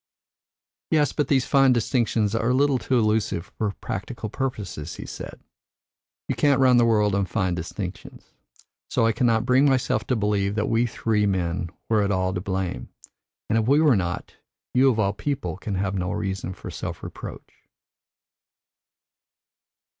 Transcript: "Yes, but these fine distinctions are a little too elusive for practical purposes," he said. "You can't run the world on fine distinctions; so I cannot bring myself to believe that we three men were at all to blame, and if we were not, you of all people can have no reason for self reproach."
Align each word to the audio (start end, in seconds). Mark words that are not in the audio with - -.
"Yes, 0.89 1.13
but 1.13 1.27
these 1.27 1.45
fine 1.45 1.73
distinctions 1.73 2.33
are 2.33 2.49
a 2.49 2.55
little 2.55 2.79
too 2.79 2.97
elusive 2.97 3.51
for 3.59 3.69
practical 3.81 4.29
purposes," 4.31 4.95
he 4.95 5.05
said. 5.05 5.39
"You 6.27 6.33
can't 6.33 6.59
run 6.59 6.77
the 6.77 6.87
world 6.87 7.13
on 7.13 7.27
fine 7.27 7.53
distinctions; 7.53 8.33
so 8.89 9.05
I 9.05 9.11
cannot 9.11 9.45
bring 9.45 9.69
myself 9.69 10.07
to 10.07 10.15
believe 10.15 10.55
that 10.55 10.67
we 10.67 10.87
three 10.87 11.27
men 11.27 11.69
were 11.87 12.01
at 12.01 12.09
all 12.09 12.33
to 12.33 12.41
blame, 12.41 12.89
and 13.47 13.59
if 13.59 13.67
we 13.67 13.79
were 13.79 13.95
not, 13.95 14.37
you 14.73 14.89
of 14.89 14.97
all 14.97 15.13
people 15.13 15.55
can 15.55 15.75
have 15.75 15.93
no 15.93 16.11
reason 16.11 16.53
for 16.55 16.71
self 16.71 17.03
reproach." 17.03 17.53